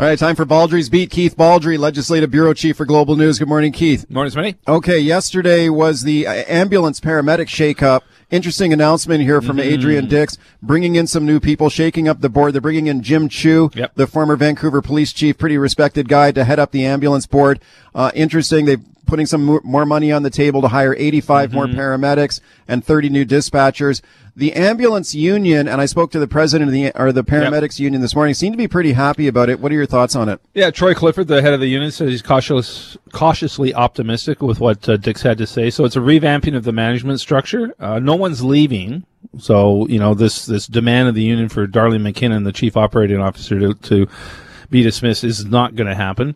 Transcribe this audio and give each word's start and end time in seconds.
All 0.00 0.06
right, 0.06 0.18
time 0.18 0.34
for 0.34 0.46
Baldrey's 0.46 0.88
Beat. 0.88 1.10
Keith 1.10 1.36
Baldrey, 1.36 1.78
Legislative 1.78 2.30
Bureau 2.30 2.54
Chief 2.54 2.74
for 2.74 2.86
Global 2.86 3.16
News. 3.16 3.38
Good 3.38 3.48
morning, 3.48 3.70
Keith. 3.70 4.08
Morning, 4.08 4.32
Smitty. 4.32 4.56
Okay, 4.66 4.98
yesterday 4.98 5.68
was 5.68 6.04
the 6.04 6.26
uh, 6.26 6.32
ambulance 6.48 7.00
paramedic 7.00 7.48
shakeup. 7.48 8.00
Interesting 8.30 8.72
announcement 8.72 9.20
here 9.20 9.42
from 9.42 9.58
mm-hmm. 9.58 9.74
Adrian 9.74 10.08
Dix, 10.08 10.38
bringing 10.62 10.94
in 10.94 11.06
some 11.06 11.26
new 11.26 11.38
people, 11.38 11.68
shaking 11.68 12.08
up 12.08 12.22
the 12.22 12.30
board. 12.30 12.54
They're 12.54 12.62
bringing 12.62 12.86
in 12.86 13.02
Jim 13.02 13.28
Chu, 13.28 13.70
yep. 13.74 13.94
the 13.94 14.06
former 14.06 14.36
Vancouver 14.36 14.80
police 14.80 15.12
chief, 15.12 15.36
pretty 15.36 15.58
respected 15.58 16.08
guy, 16.08 16.32
to 16.32 16.44
head 16.44 16.58
up 16.58 16.70
the 16.70 16.86
ambulance 16.86 17.26
board. 17.26 17.60
Uh, 17.94 18.10
interesting. 18.14 18.64
They're 18.64 18.78
putting 19.10 19.26
some 19.26 19.60
more 19.62 19.84
money 19.84 20.10
on 20.10 20.22
the 20.22 20.30
table 20.30 20.62
to 20.62 20.68
hire 20.68 20.94
85 20.96 21.50
mm-hmm. 21.50 21.56
more 21.56 21.66
paramedics 21.66 22.40
and 22.66 22.84
30 22.84 23.10
new 23.10 23.26
dispatchers 23.26 24.00
the 24.36 24.52
ambulance 24.54 25.14
union, 25.14 25.68
and 25.68 25.80
I 25.80 25.86
spoke 25.86 26.10
to 26.12 26.18
the 26.18 26.26
president 26.26 26.68
of 26.68 26.72
the 26.72 26.92
or 26.94 27.12
the 27.12 27.24
paramedics 27.24 27.78
yep. 27.78 27.84
union 27.84 28.02
this 28.02 28.14
morning, 28.14 28.34
seemed 28.34 28.54
to 28.54 28.58
be 28.58 28.68
pretty 28.68 28.92
happy 28.92 29.28
about 29.28 29.48
it. 29.48 29.60
What 29.60 29.72
are 29.72 29.74
your 29.74 29.86
thoughts 29.86 30.16
on 30.16 30.28
it? 30.28 30.40
Yeah, 30.54 30.70
Troy 30.70 30.94
Clifford, 30.94 31.28
the 31.28 31.42
head 31.42 31.52
of 31.52 31.60
the 31.60 31.68
union, 31.68 31.90
says 31.90 32.10
he's 32.10 32.22
cautious, 32.22 32.96
cautiously 33.12 33.74
optimistic 33.74 34.40
with 34.42 34.60
what 34.60 34.88
uh, 34.88 34.96
Dix 34.96 35.22
had 35.22 35.38
to 35.38 35.46
say. 35.46 35.70
So 35.70 35.84
it's 35.84 35.96
a 35.96 36.00
revamping 36.00 36.56
of 36.56 36.64
the 36.64 36.72
management 36.72 37.20
structure. 37.20 37.74
Uh, 37.78 37.98
no 37.98 38.16
one's 38.16 38.42
leaving, 38.42 39.04
so 39.38 39.86
you 39.88 39.98
know 39.98 40.14
this 40.14 40.46
this 40.46 40.66
demand 40.66 41.08
of 41.08 41.14
the 41.14 41.22
union 41.22 41.48
for 41.48 41.66
Darlene 41.66 42.10
McKinnon, 42.10 42.44
the 42.44 42.52
chief 42.52 42.76
operating 42.76 43.20
officer, 43.20 43.58
to, 43.58 43.74
to 43.74 44.08
be 44.70 44.82
dismissed 44.82 45.24
is 45.24 45.44
not 45.44 45.74
going 45.76 45.88
to 45.88 45.94
happen. 45.94 46.34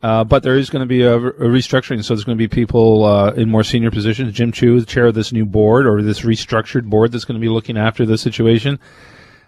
Uh, 0.00 0.22
but 0.22 0.44
there 0.44 0.56
is 0.56 0.70
going 0.70 0.80
to 0.80 0.86
be 0.86 1.02
a, 1.02 1.16
a, 1.16 1.32
restructuring, 1.32 2.04
so 2.04 2.14
there's 2.14 2.24
going 2.24 2.38
to 2.38 2.42
be 2.42 2.46
people 2.46 3.04
uh, 3.04 3.32
in 3.32 3.50
more 3.50 3.64
senior 3.64 3.90
positions. 3.90 4.32
Jim 4.32 4.52
Chu, 4.52 4.78
the 4.78 4.86
chair 4.86 5.06
of 5.06 5.14
this 5.14 5.32
new 5.32 5.44
board 5.44 5.88
or 5.88 6.02
this 6.02 6.20
restructured 6.20 6.84
board 6.84 7.10
that's 7.10 7.24
going 7.24 7.38
to 7.38 7.44
be 7.44 7.48
looking 7.48 7.76
after 7.76 8.06
the 8.06 8.16
situation. 8.16 8.78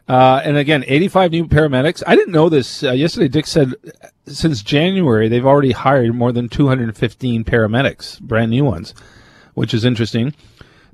Uh, 0.09 0.43
and 0.45 0.57
again, 0.57 0.85
85 0.89 1.31
new 1.31 1.47
paramedics. 1.47 2.03
I 2.05 2.17
didn't 2.17 2.33
know 2.33 2.49
this. 2.49 2.83
Uh, 2.83 2.91
yesterday, 2.91 3.29
Dix 3.29 3.51
said 3.51 3.75
since 4.27 4.61
January, 4.61 5.29
they've 5.29 5.47
already 5.47 5.71
hired 5.71 6.13
more 6.17 6.33
than 6.33 6.49
215 6.49 7.45
paramedics, 7.45 8.21
brand 8.21 8.51
new 8.51 8.65
ones, 8.65 8.93
which 9.55 9.73
is 9.73 9.85
interesting. 9.85 10.35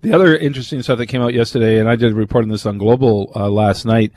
The 0.03 0.13
other 0.13 0.37
interesting 0.37 0.83
stuff 0.83 0.99
that 0.99 1.07
came 1.07 1.23
out 1.23 1.33
yesterday, 1.33 1.81
and 1.81 1.89
I 1.89 1.97
did 1.97 2.13
a 2.13 2.15
report 2.15 2.45
on 2.45 2.51
this 2.51 2.67
on 2.67 2.77
Global 2.77 3.33
uh, 3.35 3.49
last 3.49 3.87
night, 3.87 4.13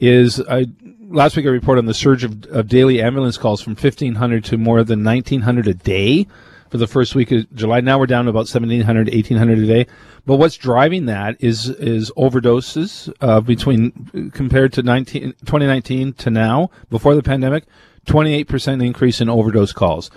is 0.00 0.40
I 0.48 0.66
last 1.08 1.36
week 1.36 1.46
I 1.46 1.50
reported 1.50 1.80
on 1.80 1.86
the 1.86 1.94
surge 1.94 2.24
of, 2.24 2.44
of 2.46 2.68
daily 2.68 3.02
ambulance 3.02 3.36
calls 3.36 3.60
from 3.60 3.74
1,500 3.74 4.44
to 4.44 4.58
more 4.58 4.82
than 4.82 5.04
1,900 5.04 5.68
a 5.68 5.74
day 5.74 6.26
for 6.70 6.78
the 6.78 6.86
first 6.86 7.14
week 7.14 7.32
of 7.32 7.52
July. 7.54 7.80
Now 7.80 7.98
we're 7.98 8.06
down 8.06 8.24
to 8.24 8.30
about 8.30 8.48
1,700, 8.48 9.08
1,800 9.08 9.58
a 9.58 9.66
day. 9.66 9.86
But 10.24 10.36
what's 10.36 10.56
driving 10.56 11.06
that 11.06 11.36
is 11.40 11.68
is 11.68 12.10
overdoses 12.16 13.12
uh, 13.20 13.40
between 13.40 14.30
compared 14.32 14.72
to 14.74 14.82
19, 14.82 15.32
2019 15.44 16.12
to 16.14 16.30
now 16.30 16.70
before 16.88 17.14
the 17.14 17.22
pandemic, 17.22 17.64
28% 18.06 18.84
increase 18.84 19.20
in 19.20 19.28
overdose 19.28 19.72
calls, 19.72 20.10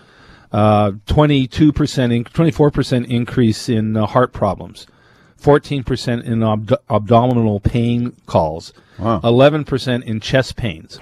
uh, 0.52 0.92
22% 1.08 2.16
in, 2.16 2.24
24% 2.24 3.08
increase 3.08 3.70
in 3.70 3.98
uh, 3.98 4.06
heart 4.06 4.34
problems, 4.34 4.88
14% 5.42 6.24
in 6.24 6.44
ab- 6.44 6.80
abdominal 6.90 7.60
pain 7.60 8.16
calls. 8.26 8.74
Wow. 8.98 9.20
11% 9.22 10.04
in 10.04 10.20
chest 10.20 10.56
pains. 10.56 11.00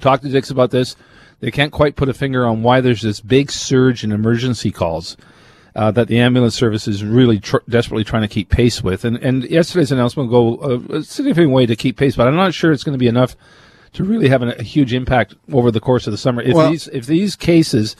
Talk 0.00 0.22
to 0.22 0.28
Dix 0.28 0.50
about 0.50 0.70
this. 0.70 0.96
They 1.40 1.50
can't 1.50 1.72
quite 1.72 1.96
put 1.96 2.08
a 2.08 2.14
finger 2.14 2.46
on 2.46 2.62
why 2.62 2.80
there's 2.80 3.02
this 3.02 3.20
big 3.20 3.50
surge 3.50 4.04
in 4.04 4.12
emergency 4.12 4.70
calls 4.70 5.16
uh, 5.74 5.90
that 5.92 6.08
the 6.08 6.18
ambulance 6.18 6.54
service 6.54 6.88
is 6.88 7.04
really 7.04 7.38
tr- 7.38 7.58
desperately 7.68 8.04
trying 8.04 8.22
to 8.22 8.28
keep 8.28 8.50
pace 8.50 8.82
with. 8.82 9.04
And, 9.04 9.16
and 9.18 9.44
yesterday's 9.44 9.92
announcement 9.92 10.30
will 10.30 10.56
go 10.56 10.94
a, 10.96 11.02
significant 11.02 11.52
way 11.52 11.66
to 11.66 11.76
keep 11.76 11.96
pace, 11.96 12.16
but 12.16 12.28
I'm 12.28 12.36
not 12.36 12.54
sure 12.54 12.72
it's 12.72 12.84
going 12.84 12.94
to 12.94 12.98
be 12.98 13.08
enough 13.08 13.36
to 13.94 14.04
really 14.04 14.28
have 14.28 14.42
a, 14.42 14.50
a 14.52 14.62
huge 14.62 14.92
impact 14.92 15.34
over 15.52 15.70
the 15.70 15.80
course 15.80 16.06
of 16.06 16.12
the 16.12 16.18
summer. 16.18 16.42
If 16.42 16.54
well, 16.54 16.70
these 16.70 16.88
if 16.88 17.06
these 17.06 17.36
cases 17.36 17.96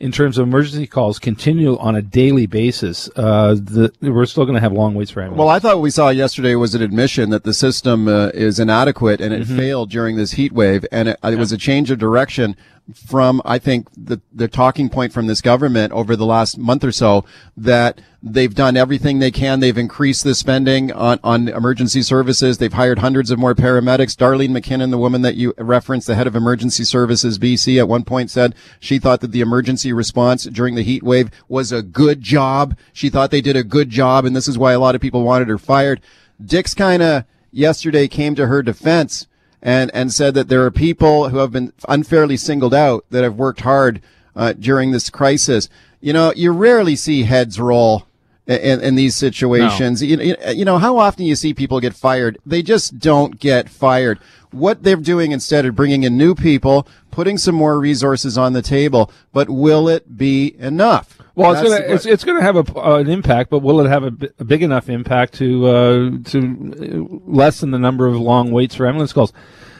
in 0.00 0.12
terms 0.12 0.38
of 0.38 0.46
emergency 0.46 0.86
calls 0.86 1.18
continue 1.18 1.76
on 1.78 1.96
a 1.96 2.02
daily 2.02 2.46
basis, 2.46 3.10
uh, 3.16 3.54
the, 3.54 3.92
we're 4.00 4.26
still 4.26 4.44
going 4.44 4.54
to 4.54 4.60
have 4.60 4.72
long 4.72 4.94
waits 4.94 5.10
for 5.10 5.20
ambulance. 5.20 5.38
Well, 5.38 5.48
I 5.48 5.58
thought 5.58 5.76
what 5.76 5.82
we 5.82 5.90
saw 5.90 6.08
yesterday 6.08 6.54
was 6.54 6.74
an 6.74 6.82
admission 6.82 7.30
that 7.30 7.44
the 7.44 7.54
system 7.54 8.08
uh, 8.08 8.28
is 8.28 8.58
inadequate 8.60 9.20
and 9.20 9.32
it 9.34 9.42
mm-hmm. 9.42 9.56
failed 9.56 9.90
during 9.90 10.16
this 10.16 10.32
heat 10.32 10.52
wave, 10.52 10.86
and 10.92 11.08
it, 11.08 11.18
it 11.22 11.38
was 11.38 11.52
a 11.52 11.58
change 11.58 11.90
of 11.90 11.98
direction 11.98 12.56
from 12.94 13.42
I 13.44 13.58
think 13.58 13.88
the 13.96 14.20
the 14.32 14.48
talking 14.48 14.88
point 14.88 15.12
from 15.12 15.26
this 15.26 15.40
government 15.40 15.92
over 15.92 16.16
the 16.16 16.24
last 16.24 16.56
month 16.56 16.84
or 16.84 16.92
so 16.92 17.24
that 17.56 18.00
they've 18.22 18.54
done 18.54 18.76
everything 18.76 19.18
they 19.18 19.30
can. 19.30 19.60
They've 19.60 19.76
increased 19.76 20.24
the 20.24 20.34
spending 20.34 20.90
on, 20.92 21.20
on 21.22 21.48
emergency 21.48 22.02
services. 22.02 22.58
They've 22.58 22.72
hired 22.72 22.98
hundreds 22.98 23.30
of 23.30 23.38
more 23.38 23.54
paramedics. 23.54 24.16
Darlene 24.16 24.50
McKinnon, 24.50 24.90
the 24.90 24.98
woman 24.98 25.22
that 25.22 25.36
you 25.36 25.54
referenced, 25.58 26.06
the 26.06 26.14
head 26.14 26.26
of 26.26 26.34
emergency 26.34 26.84
services 26.84 27.38
BC 27.38 27.78
at 27.78 27.88
one 27.88 28.04
point 28.04 28.30
said 28.30 28.54
she 28.80 28.98
thought 28.98 29.20
that 29.20 29.32
the 29.32 29.40
emergency 29.40 29.92
response 29.92 30.44
during 30.44 30.74
the 30.74 30.82
heat 30.82 31.02
wave 31.02 31.30
was 31.48 31.70
a 31.70 31.82
good 31.82 32.22
job. 32.22 32.76
She 32.92 33.08
thought 33.08 33.30
they 33.30 33.40
did 33.40 33.56
a 33.56 33.62
good 33.62 33.90
job. 33.90 34.24
And 34.24 34.34
this 34.34 34.48
is 34.48 34.58
why 34.58 34.72
a 34.72 34.80
lot 34.80 34.94
of 34.94 35.00
people 35.00 35.22
wanted 35.22 35.48
her 35.48 35.58
fired. 35.58 36.00
Dix 36.44 36.74
kind 36.74 37.02
of 37.02 37.24
yesterday 37.52 38.08
came 38.08 38.34
to 38.34 38.46
her 38.46 38.62
defense 38.62 39.27
and 39.62 39.90
and 39.94 40.12
said 40.12 40.34
that 40.34 40.48
there 40.48 40.64
are 40.64 40.70
people 40.70 41.30
who 41.30 41.38
have 41.38 41.52
been 41.52 41.72
unfairly 41.88 42.36
singled 42.36 42.74
out 42.74 43.04
that 43.10 43.24
have 43.24 43.36
worked 43.36 43.60
hard 43.60 44.00
uh, 44.36 44.52
during 44.52 44.90
this 44.92 45.10
crisis. 45.10 45.68
You 46.00 46.12
know, 46.12 46.32
you 46.36 46.52
rarely 46.52 46.94
see 46.96 47.24
heads 47.24 47.58
roll 47.58 48.06
in, 48.46 48.80
in 48.80 48.94
these 48.94 49.16
situations. 49.16 50.00
No. 50.02 50.08
You, 50.08 50.36
you 50.54 50.64
know, 50.64 50.78
how 50.78 50.98
often 50.98 51.26
you 51.26 51.36
see 51.36 51.52
people 51.52 51.80
get 51.80 51.94
fired? 51.94 52.38
They 52.46 52.62
just 52.62 52.98
don't 52.98 53.38
get 53.38 53.68
fired. 53.68 54.18
What 54.50 54.82
they're 54.82 54.96
doing 54.96 55.32
instead 55.32 55.66
of 55.66 55.74
bringing 55.76 56.04
in 56.04 56.16
new 56.16 56.34
people, 56.34 56.88
putting 57.10 57.36
some 57.36 57.54
more 57.54 57.78
resources 57.78 58.38
on 58.38 58.54
the 58.54 58.62
table, 58.62 59.12
but 59.32 59.50
will 59.50 59.88
it 59.88 60.16
be 60.16 60.54
enough? 60.58 61.17
Well, 61.38 61.52
it's 61.52 61.62
gonna 61.62 61.94
it's, 61.94 62.06
it's 62.06 62.24
gonna 62.24 62.42
have 62.42 62.56
a, 62.56 62.78
uh, 62.78 62.96
an 62.96 63.08
impact, 63.08 63.48
but 63.50 63.60
will 63.60 63.80
it 63.80 63.88
have 63.88 64.02
a, 64.02 64.10
b- 64.10 64.28
a 64.40 64.44
big 64.44 64.62
enough 64.62 64.88
impact 64.88 65.34
to 65.34 65.66
uh, 65.66 66.10
to 66.24 67.22
lessen 67.26 67.70
the 67.70 67.78
number 67.78 68.06
of 68.06 68.16
long 68.16 68.50
waits 68.50 68.74
for 68.74 68.86
ambulance 68.86 69.12
calls? 69.12 69.32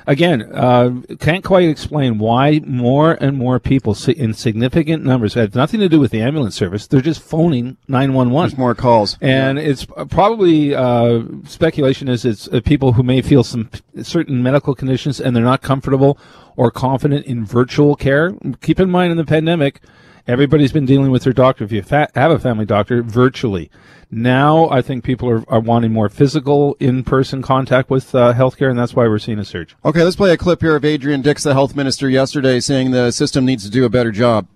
Again, 0.07 0.51
uh, 0.55 1.03
can't 1.21 1.45
quite 1.45 1.69
explain 1.69 2.19
why 2.19 2.61
more 2.65 3.13
and 3.21 3.37
more 3.37 3.61
people 3.61 3.95
in 4.07 4.33
significant 4.33 5.05
numbers 5.05 5.35
have 5.35 5.55
nothing 5.55 5.81
to 5.81 5.89
do 5.89 6.01
with 6.01 6.13
the 6.13 6.23
ambulance 6.23 6.55
service. 6.55 6.87
They're 6.87 7.03
just 7.03 7.21
phoning 7.21 7.77
nine 7.89 8.15
one 8.15 8.31
one. 8.31 8.49
There's 8.49 8.57
more 8.57 8.75
calls, 8.75 9.19
and 9.21 9.59
yeah. 9.59 9.65
it's 9.65 9.85
probably 9.85 10.75
uh, 10.75 11.25
speculation 11.45 12.09
is 12.09 12.25
it's 12.25 12.49
uh, 12.49 12.61
people 12.65 12.93
who 12.93 13.03
may 13.03 13.21
feel 13.21 13.43
some 13.43 13.69
certain 14.01 14.43
medical 14.43 14.75
conditions 14.75 15.21
and 15.21 15.35
they're 15.35 15.45
not 15.45 15.61
comfortable 15.61 16.19
or 16.57 16.71
confident 16.71 17.27
in 17.27 17.45
virtual 17.45 17.97
care. 17.97 18.33
Keep 18.63 18.81
in 18.81 18.91
mind 18.91 19.11
in 19.11 19.19
the 19.19 19.27
pandemic 19.27 19.83
Everybody's 20.29 20.73
been 20.73 20.85
dealing 20.85 21.11
with 21.11 21.25
their 21.25 21.33
doctor, 21.33 21.65
if 21.65 21.73
you 21.73 21.81
fa- 21.81 22.11
have 22.15 22.31
a 22.31 22.39
family 22.39 22.67
doctor, 22.67 23.03
virtually. 23.03 23.71
Now, 24.11 24.69
I 24.69 24.83
think 24.83 25.03
people 25.03 25.27
are, 25.31 25.43
are 25.49 25.59
wanting 25.59 25.91
more 25.91 26.11
physical, 26.11 26.77
in 26.79 27.03
person 27.03 27.41
contact 27.41 27.89
with 27.89 28.15
uh, 28.15 28.35
healthcare, 28.35 28.69
and 28.69 28.79
that's 28.79 28.95
why 28.95 29.09
we're 29.09 29.21
seeing 29.21 29.39
a 29.39 29.45
surge. 29.47 29.75
Okay, 29.87 30.03
let's 30.03 30.17
play 30.17 30.31
a 30.31 30.37
clip 30.37 30.61
here 30.61 30.77
of 30.77 30.85
Adrian 30.85 31.23
Dix, 31.23 31.45
the 31.45 31.55
health 31.55 31.75
minister, 31.75 32.11
yesterday 32.11 32.61
saying 32.61 32.91
the 32.91 33.11
system 33.11 33.47
needs 33.47 33.65
to 33.65 33.71
do 33.71 33.87
a 33.87 33.89
better 33.89 34.13
job. 34.13 34.47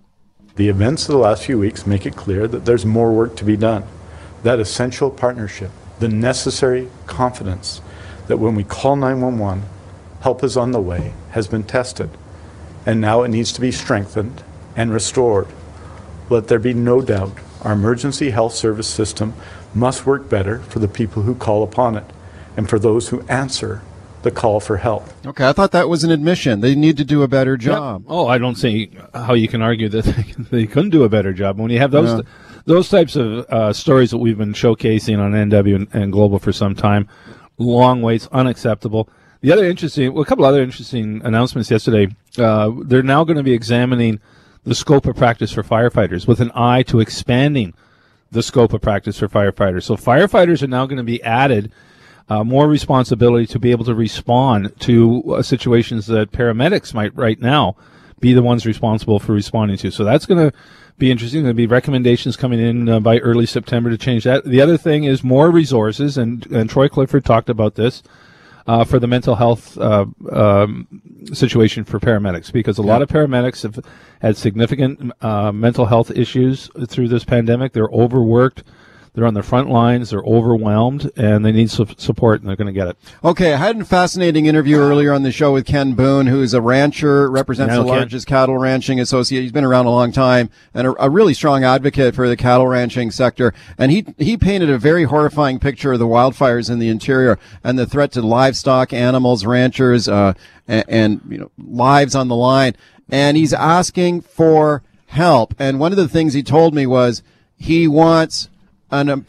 The 0.57 0.69
events 0.69 1.09
of 1.09 1.13
the 1.13 1.19
last 1.19 1.45
few 1.45 1.59
weeks 1.59 1.87
make 1.87 2.05
it 2.05 2.17
clear 2.17 2.47
that 2.49 2.67
there's 2.67 2.85
more 2.85 3.11
work 3.11 3.35
to 3.37 3.45
be 3.45 3.57
done. 3.57 3.85
That 4.43 4.61
essential 4.61 5.11
partnership, 5.11 5.71
the 6.01 6.09
necessary 6.09 6.91
confidence 7.07 7.81
that 8.27 8.37
when 8.37 8.55
we 8.55 8.65
call 8.65 8.97
911, 8.97 9.65
help 10.21 10.45
is 10.45 10.55
on 10.55 10.73
the 10.73 10.83
way, 10.83 11.15
has 11.31 11.47
been 11.47 11.63
tested. 11.63 12.11
And 12.85 13.01
now 13.01 13.23
it 13.23 13.29
needs 13.29 13.53
to 13.53 13.61
be 13.63 13.73
strengthened 13.73 14.43
and 14.77 14.93
restored 14.93 15.49
let 16.33 16.49
there 16.49 16.59
be 16.59 16.75
no 16.75 17.01
doubt 17.01 17.39
our 17.63 17.73
emergency 17.73 18.31
health 18.31 18.55
service 18.55 18.89
system 18.89 19.35
must 19.75 20.07
work 20.07 20.29
better 20.29 20.59
for 20.61 20.79
the 20.79 20.89
people 20.89 21.23
who 21.23 21.35
call 21.35 21.63
upon 21.63 21.97
it 21.97 22.05
and 22.57 22.69
for 22.69 22.79
those 22.79 23.09
who 23.09 23.23
answer 23.23 23.83
the 24.23 24.31
call 24.31 24.61
for 24.61 24.77
help. 24.77 25.09
Okay, 25.27 25.49
I 25.49 25.53
thought 25.53 25.73
that 25.73 25.89
was 25.89 26.05
an 26.05 26.11
admission. 26.11 26.61
They 26.61 26.75
need 26.75 26.97
to 26.99 27.05
do 27.05 27.23
a 27.23 27.29
better 27.29 27.57
job. 27.57 28.03
Yep. 28.03 28.11
Oh, 28.11 28.29
I 28.29 28.39
don't 28.39 28.55
see 28.55 28.91
how 29.15 29.35
you 29.35 29.49
can 29.49 29.63
argue 29.63 29.89
that 29.89 30.05
they 30.51 30.67
couldn't 30.67 30.91
do 30.91 31.05
a 31.05 31.09
better 31.09 31.33
job 31.33 31.59
when 31.59 31.71
you 31.71 31.79
have 31.79 31.91
those 31.91 32.19
yeah. 32.19 32.31
those 32.65 32.89
types 32.89 33.17
of 33.17 33.47
uh, 33.51 33.73
stories 33.73 34.11
that 34.11 34.19
we've 34.19 34.39
been 34.39 34.53
showcasing 34.53 35.19
on 35.19 35.33
NW 35.33 35.75
and, 35.75 35.89
and, 35.93 36.13
Global 36.13 36.39
for 36.39 36.53
some 36.53 36.75
time. 36.75 37.09
Long 37.59 38.03
waits, 38.03 38.29
unacceptable. 38.33 39.09
The 39.41 39.51
other 39.53 39.65
interesting, 39.65 40.13
well, 40.13 40.23
a 40.23 40.27
couple 40.27 40.45
other 40.45 40.63
interesting 40.63 41.21
announcements 41.25 41.71
yesterday. 41.71 42.15
Uh, 42.39 42.71
they're 42.85 43.03
now 43.03 43.25
going 43.25 43.37
to 43.37 43.43
be 43.43 43.53
examining 43.53 44.21
the 44.65 44.75
scope 44.75 45.07
of 45.07 45.17
practice 45.17 45.53
for 45.53 45.63
firefighters 45.63 46.27
with 46.27 46.41
an 46.41 46.53
eye 46.55 46.83
to 46.85 47.01
expanding 47.01 47.75
the 48.31 48.43
scope 48.43 48.73
of 48.73 48.81
practice 48.81 49.19
for 49.19 49.29
firefighters. 49.29 49.83
So 49.83 49.97
firefighters 49.97 50.63
are 50.63 50.69
now 50.69 50.87
going 50.87 50.99
to 50.99 51.03
be 51.03 51.23
added 51.23 51.73
uh, 52.29 52.45
more 52.45 52.69
responsibility 52.69 53.47
to 53.47 53.59
be 53.59 53.73
able 53.73 53.85
to 53.85 53.95
respond 53.95 54.73
to 54.81 55.35
uh, 55.35 55.43
situations 55.43 56.07
that 56.07 56.31
paramedics 56.33 56.95
might 56.95 57.15
right 57.17 57.41
now 57.41 57.77
be 58.21 58.33
the 58.33 58.43
ones 58.43 58.65
responsible 58.65 59.19
for 59.19 59.33
responding 59.33 59.77
to. 59.79 59.91
So 59.91 60.05
that's 60.05 60.27
going 60.27 60.51
to 60.51 60.57
be 60.97 61.11
interesting. 61.11 61.43
There'll 61.43 61.57
be 61.57 61.67
recommendations 61.67 62.37
coming 62.37 62.61
in 62.61 62.89
uh, 62.89 63.01
by 63.01 63.19
early 63.19 63.47
September 63.47 63.91
to 63.91 63.99
change 63.99 64.25
that. 64.25 64.45
The 64.45 64.61
other 64.61 64.79
thing 64.79 65.05
is 65.05 65.25
more 65.25 65.51
resources, 65.51 66.17
and, 66.17 66.47
and 66.53 66.71
Troy 66.71 66.89
Clifford 66.89 67.25
talked 67.25 67.51
about 67.51 67.75
this. 67.75 68.03
uh, 68.67 68.85
for 68.85 68.99
the 68.99 69.07
mental 69.07 69.35
health 69.35 69.77
uh, 69.79 70.07
um, 70.31 71.03
situation 71.33 71.85
for 71.85 71.99
paramedics 71.99 72.53
because 72.53 72.79
a 72.79 72.83
lot 72.83 73.03
of 73.03 73.09
paramedics 73.09 73.63
have 73.63 73.85
had 74.21 74.37
significant 74.37 75.13
uh, 75.23 75.53
mental 75.53 75.87
health 75.87 76.11
issues 76.11 76.71
through 76.89 77.09
this 77.09 77.25
pandemic. 77.25 77.73
They're 77.73 77.89
overworked. 77.89 78.65
They're 79.15 79.27
on 79.27 79.35
the 79.35 79.43
front 79.43 79.69
lines. 79.69 80.09
They're 80.09 80.23
overwhelmed, 80.25 81.11
and 81.17 81.45
they 81.45 81.53
need 81.53 81.71
su- 81.71 81.87
support, 81.99 82.41
and 82.41 82.49
they're 82.49 82.57
going 82.57 82.73
to 82.73 82.73
get 82.73 82.89
it. 82.89 82.97
Okay, 83.23 83.53
I 83.53 83.59
had 83.59 83.79
a 83.79 83.85
fascinating 83.85 84.47
interview 84.47 84.79
earlier 84.79 85.13
on 85.13 85.23
the 85.23 85.31
show 85.31 85.53
with 85.53 85.67
Ken 85.67 85.93
Boon, 85.93 86.29
who 86.29 86.41
is 86.41 86.55
a 86.55 86.63
rancher, 86.63 87.31
represents 87.31 87.75
the 87.75 87.85
Ken. 87.85 87.89
largest 87.89 88.27
cattle 88.27 88.57
ranching 88.57 88.99
associate. 88.99 89.43
He's 89.43 89.53
been 89.53 89.65
around 89.65 89.85
a 89.85 89.91
long 89.91 90.13
time 90.13 90.49
and 90.73 90.87
a, 90.87 91.05
a 91.05 91.11
really 91.11 91.35
strong 91.35 91.63
advocate 91.63 92.15
for 92.15 92.27
the 92.27 92.39
cattle 92.39 92.67
ranching 92.67 93.11
sector. 93.11 93.53
And 93.77 93.93
he 93.93 94.07
he 94.17 94.39
painted 94.39 94.71
a 94.71 94.79
very 94.79 95.05
horrifying 95.05 95.59
picture 95.59 95.93
of 95.93 95.99
the 95.99 96.07
wildfires 96.07 96.71
in 96.71 96.79
the 96.79 96.89
interior 96.89 97.39
and 97.63 97.79
the 97.79 97.87
threat 97.87 98.13
to 98.13 98.23
livestock, 98.23 98.95
animals, 98.95 99.45
ranchers, 99.45 100.09
uh, 100.09 100.33
and, 100.67 100.85
and 100.89 101.21
you 101.29 101.37
know 101.37 101.51
lives 101.59 102.15
on 102.15 102.29
the 102.29 102.37
line. 102.37 102.77
And 103.11 103.37
he's 103.37 103.53
asking 103.53 104.23
for 104.23 104.83
help. 105.09 105.55
And 105.59 105.79
one 105.79 105.93
of 105.93 105.99
the 105.99 106.09
things 106.09 106.33
he 106.33 106.43
told 106.43 106.75
me 106.75 106.87
was 106.87 107.23
he 107.57 107.87
wants 107.87 108.49
an, 108.93 109.25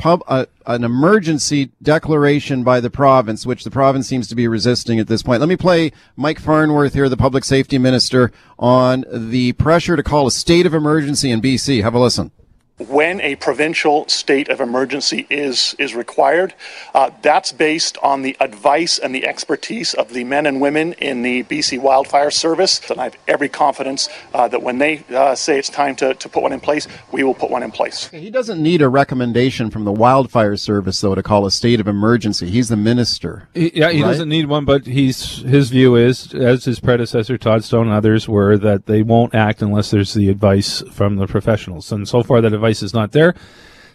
an 0.67 0.83
emergency 0.83 1.71
declaration 1.81 2.63
by 2.63 2.79
the 2.79 2.89
province, 2.89 3.45
which 3.45 3.63
the 3.63 3.71
province 3.71 4.07
seems 4.07 4.27
to 4.27 4.35
be 4.35 4.47
resisting 4.47 4.99
at 4.99 5.07
this 5.07 5.23
point. 5.23 5.39
Let 5.39 5.49
me 5.49 5.55
play 5.55 5.91
Mike 6.15 6.39
Farnworth 6.39 6.93
here, 6.93 7.09
the 7.09 7.17
public 7.17 7.45
safety 7.45 7.77
minister, 7.77 8.31
on 8.59 9.05
the 9.11 9.53
pressure 9.53 9.95
to 9.95 10.03
call 10.03 10.27
a 10.27 10.31
state 10.31 10.65
of 10.65 10.73
emergency 10.73 11.31
in 11.31 11.41
BC. 11.41 11.81
Have 11.81 11.95
a 11.95 11.99
listen. 11.99 12.31
When 12.79 13.21
a 13.21 13.35
provincial 13.35 14.07
state 14.07 14.49
of 14.49 14.59
emergency 14.59 15.27
is 15.29 15.75
is 15.77 15.93
required. 15.93 16.53
Uh, 16.95 17.11
that's 17.21 17.51
based 17.51 17.97
on 18.01 18.23
the 18.23 18.35
advice 18.39 18.97
and 18.97 19.13
the 19.13 19.25
expertise 19.27 19.93
of 19.93 20.09
the 20.11 20.23
men 20.23 20.45
and 20.47 20.59
women 20.59 20.93
in 20.93 21.21
the 21.21 21.43
BC 21.43 21.79
Wildfire 21.79 22.31
Service. 22.31 22.81
And 22.89 22.99
I 22.99 23.05
have 23.05 23.15
every 23.27 23.47
confidence 23.47 24.09
uh, 24.33 24.47
that 24.47 24.63
when 24.63 24.79
they 24.79 25.03
uh, 25.13 25.35
say 25.35 25.59
it's 25.59 25.69
time 25.69 25.95
to, 25.97 26.15
to 26.15 26.29
put 26.29 26.41
one 26.41 26.51
in 26.51 26.59
place, 26.59 26.87
we 27.11 27.23
will 27.23 27.35
put 27.35 27.51
one 27.51 27.61
in 27.61 27.71
place. 27.71 28.07
He 28.09 28.31
doesn't 28.31 28.61
need 28.61 28.81
a 28.81 28.89
recommendation 28.89 29.69
from 29.69 29.83
the 29.85 29.91
wildfire 29.91 30.57
service, 30.57 30.99
though, 30.99 31.13
to 31.15 31.21
call 31.23 31.45
a 31.45 31.51
state 31.51 31.79
of 31.79 31.87
emergency. 31.87 32.49
He's 32.49 32.69
the 32.69 32.77
minister. 32.77 33.47
He- 33.53 33.71
Yeah, 33.75 33.91
he 33.91 34.01
Right? 34.01 34.09
doesn't 34.09 34.29
need 34.29 34.47
one, 34.47 34.65
but 34.65 34.87
he's 34.87 35.43
his 35.43 35.69
view 35.69 35.95
is, 35.95 36.33
as 36.33 36.65
his 36.65 36.79
predecessor 36.79 37.37
Todd 37.37 37.63
Stone 37.63 37.87
and 37.87 37.95
others 37.95 38.27
were, 38.27 38.57
that 38.57 38.87
they 38.87 39.03
won't 39.03 39.35
act 39.35 39.61
unless 39.61 39.91
there's 39.91 40.13
the 40.15 40.29
advice 40.29 40.81
from 40.91 41.17
the 41.17 41.27
professionals. 41.27 41.91
And 41.91 42.07
so 42.07 42.23
far, 42.23 42.41
that 42.41 42.53
advice 42.53 42.72
is 42.81 42.93
not 42.93 43.11
there. 43.11 43.35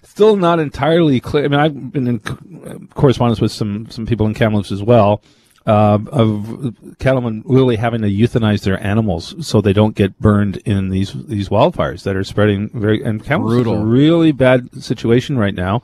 Still 0.02 0.36
not 0.36 0.60
entirely 0.60 1.20
clear. 1.20 1.44
I 1.44 1.48
mean, 1.48 1.60
I've 1.60 1.92
been 1.92 2.06
in 2.06 2.88
correspondence 2.94 3.40
with 3.40 3.52
some 3.52 3.90
some 3.90 4.06
people 4.06 4.26
in 4.26 4.34
Kamloops 4.34 4.70
as 4.72 4.82
well. 4.82 5.22
Uh, 5.66 5.98
of 6.12 6.74
cattlemen 6.98 7.42
really 7.44 7.76
having 7.76 8.00
to 8.00 8.08
euthanize 8.08 8.62
their 8.62 8.82
animals 8.82 9.34
so 9.46 9.60
they 9.60 9.74
don't 9.74 9.94
get 9.94 10.18
burned 10.18 10.56
in 10.58 10.88
these 10.88 11.12
these 11.26 11.50
wildfires 11.50 12.04
that 12.04 12.16
are 12.16 12.24
spreading 12.24 12.70
very 12.72 13.02
and 13.02 13.22
Kamloops 13.22 13.66
is 13.66 13.72
a 13.74 13.84
really 13.84 14.32
bad 14.32 14.82
situation 14.82 15.36
right 15.36 15.54
now 15.54 15.82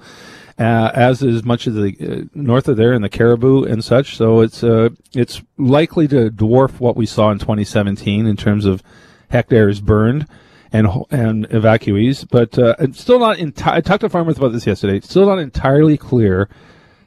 uh, 0.59 0.91
as 0.95 1.23
is 1.23 1.45
much 1.45 1.67
of 1.67 1.75
the 1.75 1.97
uh, 2.01 2.25
north 2.35 2.69
of 2.69 2.77
there 2.77 2.93
and 2.93 3.03
the 3.03 3.09
Cariboo 3.09 3.65
and 3.65 3.85
such. 3.85 4.17
So 4.17 4.41
it's 4.41 4.63
uh, 4.63 4.91
it's 5.13 5.43
likely 5.59 6.07
to 6.09 6.31
dwarf 6.31 6.81
what 6.81 6.97
we 6.97 7.07
saw 7.07 7.31
in 7.31 7.39
2017 7.39 8.27
in 8.27 8.37
terms 8.37 8.65
of 8.65 8.83
hectares 9.31 9.81
burned 9.81 10.27
and 10.75 10.89
and 11.11 11.49
evacuees. 11.51 12.27
But 12.29 12.59
uh, 12.59 12.75
it's 12.81 13.01
still 13.01 13.19
not 13.19 13.39
entirely. 13.39 13.79
I 13.79 13.81
talked 13.81 14.03
to 14.03 14.09
farmers 14.11 14.37
about 14.37 14.53
this 14.53 14.67
yesterday. 14.67 14.97
It's 14.97 15.09
still 15.09 15.27
not 15.27 15.39
entirely 15.39 15.97
clear 15.97 16.49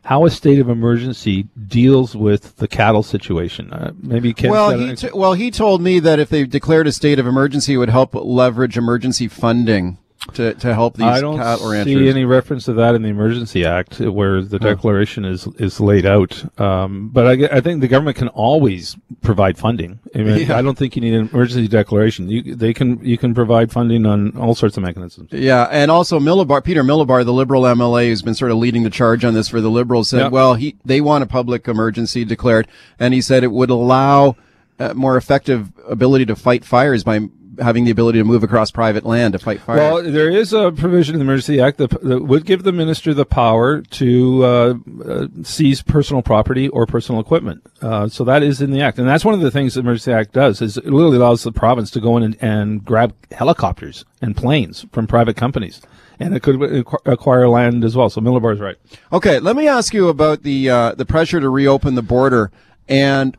how 0.06 0.25
a 0.25 0.30
state 0.31 0.60
of 0.60 0.69
emergency 0.69 1.50
deals 1.68 2.16
with 2.16 2.56
the 2.56 2.68
cattle 2.68 3.04
situation. 3.04 3.74
Uh, 3.74 3.92
maybe 4.02 4.34
Ken. 4.34 4.50
Well, 4.50 4.72
he 4.72 4.96
t- 4.96 5.10
well 5.14 5.34
he 5.34 5.52
told 5.52 5.81
me 5.81 6.00
that 6.00 6.18
if 6.18 6.30
they 6.30 6.46
declared 6.46 6.88
a 6.88 6.94
state 6.94 7.19
of 7.19 7.28
emergency, 7.28 7.74
it 7.74 7.78
would 7.78 7.90
help 7.90 8.16
leverage 8.16 8.78
emergency 8.78 9.28
funding 9.28 9.98
to, 10.34 10.54
to 10.56 10.74
help 10.74 10.96
these 10.98 11.06
I 11.06 11.22
don't 11.22 11.38
cattle 11.38 11.70
ranchers. 11.72 11.94
see 11.94 12.10
any 12.10 12.26
reference 12.26 12.66
to 12.66 12.74
that 12.74 12.96
in 12.96 13.02
the 13.02 13.10
Emergency 13.10 13.66
Act, 13.66 14.00
where 14.00 14.42
the 14.42 14.60
declaration 14.60 15.26
is 15.26 15.48
is 15.58 15.80
laid 15.80 16.06
out. 16.06 16.60
Um, 16.60 17.10
but 17.10 17.28
I, 17.28 17.58
I 17.58 17.62
think 17.62 17.82
the 17.82 17.88
government 17.88 18.18
can 18.18 18.28
always 18.30 18.96
provide 19.22 19.58
funding. 19.58 20.00
I 20.16 20.20
mean, 20.20 20.48
Yeah. 20.48 20.58
I 20.58 20.62
don't 20.62 20.78
think 20.78 20.96
you 20.96 21.02
need 21.02 21.14
an 21.14 21.30
emergency 21.32 21.68
declaration. 21.68 22.30
You 22.30 22.56
they 22.56 22.74
can 22.74 23.04
you 23.04 23.18
can 23.18 23.34
provide 23.34 23.72
funding 23.72 24.06
on 24.06 24.36
all 24.38 24.56
sorts 24.56 24.78
of 24.78 24.84
mechanisms. 24.84 25.32
Yeah, 25.32 25.68
and 25.72 25.90
also 25.92 26.20
Milobar, 26.20 26.64
Peter 26.64 26.84
Milobar, 26.84 27.24
the 27.26 27.34
Liberal 27.34 27.64
MLA, 27.64 28.08
who's 28.08 28.22
been 28.22 28.36
sort 28.36 28.52
of 28.52 28.58
leading 28.58 28.84
the 28.84 28.90
charge 28.90 29.24
on 29.26 29.34
this 29.34 29.48
for 29.50 29.62
the 29.62 29.70
Liberals, 29.72 30.10
said, 30.10 30.20
Yeah. 30.20 30.28
well, 30.30 30.54
he 30.56 30.76
they 30.86 31.02
want 31.02 31.24
a 31.24 31.28
public 31.28 31.68
emergency 31.68 32.26
declared, 32.26 32.68
and 33.00 33.14
he 33.14 33.22
said 33.22 33.44
it 33.44 33.52
would 33.52 33.70
allow 33.70 34.36
uh, 34.80 34.94
more 34.94 35.18
effective 35.18 35.72
ability 35.88 36.26
to 36.26 36.36
fight 36.36 36.64
fires 36.64 37.04
by 37.04 37.20
having 37.59 37.86
the 37.86 37.92
ability 37.92 38.19
to 38.19 38.24
move 38.24 38.44
across 38.44 38.71
private 38.71 39.06
land 39.06 39.33
to 39.33 39.39
fight 39.39 39.62
fires. 39.62 39.80
Well, 39.80 40.04
there 40.04 40.30
is 40.30 40.54
a 40.54 40.71
provision 40.71 41.15
in 41.15 41.19
the 41.19 41.25
Emergency 41.25 41.59
Act 41.62 41.77
that, 41.77 41.89
that 42.01 42.24
would 42.24 42.45
give 42.45 42.63
the 42.63 42.71
minister 42.71 43.13
the 43.13 43.25
power 43.25 43.81
to 43.81 44.44
uh, 44.45 44.74
uh, 45.06 45.27
seize 45.44 45.81
personal 45.81 46.21
property 46.21 46.68
or 46.69 46.86
personal 46.86 47.21
equipment. 47.21 47.65
Uh, 47.81 48.07
so 48.07 48.24
that 48.24 48.44
is 48.44 48.62
in 48.62 48.71
the 48.71 48.81
act, 48.81 48.98
and 49.00 49.07
that's 49.07 49.25
one 49.25 49.33
of 49.33 49.42
the 49.42 49.51
things 49.51 49.74
the 49.74 49.81
Emergency 49.81 50.12
Act 50.12 50.33
does 50.33 50.62
is 50.62 50.77
it 50.77 50.86
literally 50.86 51.18
allows 51.18 51.44
the 51.44 51.51
province 51.51 51.92
to 51.92 52.00
go 52.00 52.18
in 52.18 52.24
and, 52.24 52.38
and 52.42 52.86
grab 52.86 53.13
helicopters 53.31 54.06
and 54.21 54.36
planes 54.36 54.86
from 54.92 55.07
private 55.07 55.36
companies, 55.36 55.81
and 56.19 56.36
it 56.36 56.42
could 56.42 56.86
acquire 57.06 57.48
land 57.48 57.83
as 57.83 57.95
well. 57.95 58.09
So 58.09 58.21
Milobar 58.21 58.54
is 58.54 58.59
right. 58.59 58.77
Okay, 59.12 59.39
let 59.39 59.56
me 59.56 59.68
ask 59.68 59.94
you 59.94 60.07
about 60.09 60.44
the 60.44 60.69
uh, 60.69 60.95
the 60.95 61.06
pressure 61.06 61.39
to 61.39 61.50
reopen 61.50 61.95
the 61.95 62.01
border 62.01 62.51
and 62.88 63.38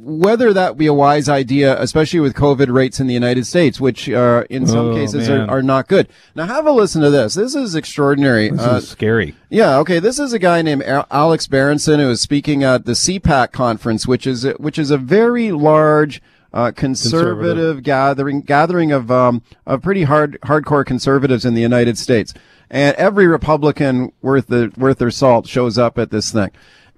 whether 0.00 0.52
that 0.52 0.76
be 0.76 0.86
a 0.86 0.94
wise 0.94 1.28
idea, 1.28 1.80
especially 1.80 2.20
with 2.20 2.34
COVID 2.34 2.72
rates 2.72 3.00
in 3.00 3.06
the 3.06 3.14
United 3.14 3.46
States, 3.46 3.80
which 3.80 4.08
uh, 4.08 4.44
in 4.48 4.66
some 4.66 4.90
Oh, 4.90 4.94
cases 4.94 5.28
are, 5.28 5.46
are 5.50 5.62
not 5.62 5.88
good. 5.88 6.08
Now, 6.34 6.46
have 6.46 6.66
a 6.66 6.70
listen 6.72 7.02
to 7.02 7.10
this. 7.10 7.34
This 7.34 7.54
is 7.54 7.74
extraordinary. 7.74 8.50
This 8.50 8.60
Uh, 8.60 8.74
is 8.76 8.88
scary. 8.88 9.34
Yeah, 9.50 9.78
okay. 9.78 9.98
This 9.98 10.18
is 10.18 10.32
a 10.32 10.38
guy 10.38 10.62
named 10.62 10.82
Alex 11.10 11.46
Berenson 11.46 12.00
who 12.00 12.10
is 12.10 12.20
speaking 12.20 12.62
at 12.62 12.84
the 12.84 12.92
CPAC 12.92 13.52
conference, 13.52 14.06
which 14.06 14.26
is 14.26 14.44
a, 14.44 14.52
which 14.52 14.78
is 14.78 14.90
a 14.90 14.98
very 14.98 15.50
large 15.52 16.22
uh, 16.52 16.70
conservative, 16.70 17.38
Conservative. 17.56 17.82
gathering 17.82 18.40
gathering 18.40 18.92
of 18.92 19.10
um, 19.10 19.42
of 19.66 19.82
pretty 19.82 20.04
hard 20.04 20.38
hardcore 20.44 20.84
conservatives 20.86 21.44
in 21.44 21.52
the 21.54 21.60
United 21.60 21.98
States, 21.98 22.32
and 22.70 22.96
every 22.96 23.26
Republican 23.26 24.12
worth 24.22 24.46
the 24.46 24.72
worth 24.78 24.98
their 24.98 25.10
salt 25.10 25.46
shows 25.46 25.76
up 25.76 25.98
at 25.98 26.10
this 26.10 26.32
thing. 26.32 26.50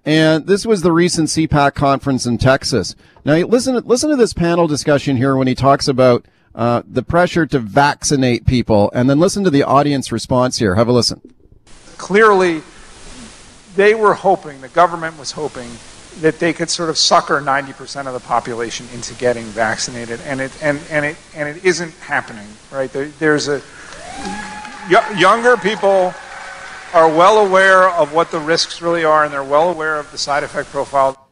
And 0.05 0.47
this 0.47 0.65
was 0.65 0.83
the 0.83 0.93
recent 0.93 1.29
CPAC 1.29 1.75
conference 1.75 2.25
in 2.25 2.39
Texas. 2.39 2.95
Now, 3.25 3.35
listen 3.35 3.77
listen 3.85 4.09
to 4.11 4.17
this 4.17 4.33
panel 4.33 4.67
discussion 4.67 5.17
here 5.17 5.37
when 5.37 5.47
he 5.47 5.55
talks 5.55 5.89
about 5.89 6.25
uh, 6.55 6.83
the 6.87 7.03
pressure 7.03 7.47
to 7.47 7.59
vaccinate 7.59 8.47
people, 8.47 8.91
and 8.95 9.09
then 9.09 9.21
listen 9.21 9.45
to 9.45 9.51
the 9.51 9.63
audience 9.63 10.11
response 10.11 10.59
here. 10.59 10.75
Have 10.75 10.89
a 10.89 10.93
listen. 10.93 11.21
clearly 11.99 12.63
they 13.77 13.95
were 13.95 14.15
hoping, 14.15 14.61
the 14.63 14.69
government 14.69 15.17
was 15.19 15.31
hoping, 15.33 15.71
that 16.21 16.41
they 16.41 16.53
could 16.53 16.69
sort 16.69 16.91
of 16.91 16.99
sucker 16.99 17.41
90% 17.41 18.07
of 18.07 18.15
the 18.15 18.21
population 18.21 18.87
into 18.93 19.15
getting 19.15 19.45
vaccinated, 19.45 20.21
and 20.23 20.41
it 20.41 20.51
and, 20.63 20.81
and 20.91 21.05
it 21.05 21.17
and 21.37 21.49
it 21.49 21.65
isn't 21.65 21.93
happening, 22.01 22.49
right? 22.73 22.93
There, 22.93 23.07
there's 23.21 23.49
a 23.49 23.63
y- 24.91 25.15
younger 25.17 25.57
people 25.57 26.13
are 26.93 27.09
well 27.09 27.47
aware 27.47 27.89
of 27.89 28.13
what 28.13 28.31
the 28.31 28.41
risks 28.41 28.83
really 28.83 29.05
are, 29.05 29.25
and 29.25 29.33
they're 29.33 29.45
well 29.45 29.71
aware 29.71 29.99
of 29.99 30.11
the 30.13 30.19
side 30.19 30.43
effect 30.43 30.71
profile. 30.71 31.29